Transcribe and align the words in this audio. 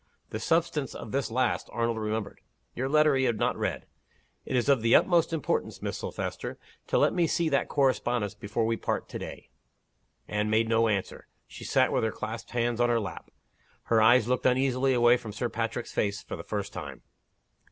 The 0.31 0.39
substance 0.39 0.95
of 0.95 1.11
this 1.11 1.29
last 1.29 1.69
Arnold 1.71 1.99
remembered. 1.99 2.41
Your 2.73 2.89
letter 2.89 3.13
he 3.15 3.25
had 3.25 3.37
not 3.37 3.55
read. 3.55 3.85
It 4.45 4.55
is 4.55 4.67
of 4.67 4.81
the 4.81 4.95
utmost 4.95 5.31
importance, 5.31 5.79
Miss 5.83 5.99
Silvester, 5.99 6.57
to 6.87 6.97
let 6.97 7.13
me 7.13 7.27
see 7.27 7.49
that 7.49 7.69
correspondence 7.69 8.33
before 8.33 8.65
we 8.65 8.77
part 8.77 9.07
to 9.09 9.19
day." 9.19 9.51
Anne 10.27 10.49
made 10.49 10.67
no 10.67 10.87
answer. 10.87 11.27
She 11.45 11.63
sat 11.65 11.91
with 11.91 12.03
her 12.03 12.11
clasped 12.11 12.49
hands 12.49 12.81
on 12.81 12.89
her 12.89 12.99
lap. 12.99 13.29
Her 13.83 14.01
eyes 14.01 14.27
looked 14.27 14.47
uneasily 14.47 14.95
away 14.95 15.17
from 15.17 15.33
Sir 15.33 15.49
Patrick's 15.49 15.93
face, 15.93 16.23
for 16.23 16.35
the 16.35 16.41
first 16.43 16.73
time. 16.73 17.03